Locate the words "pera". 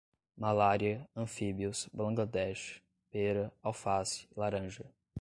3.11-3.53